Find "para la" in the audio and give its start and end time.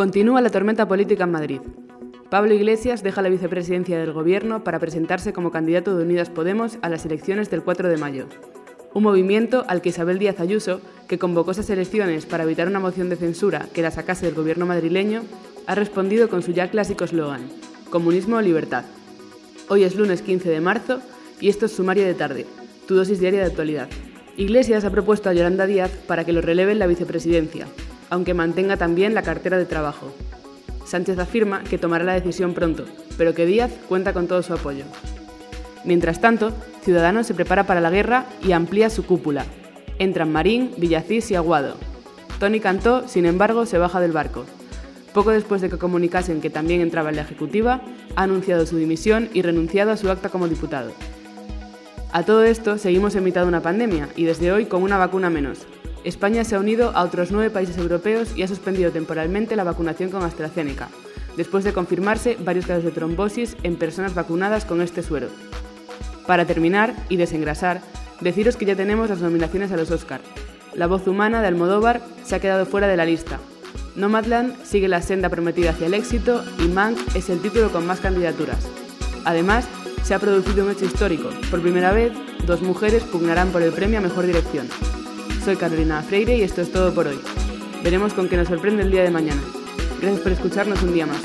37.64-37.90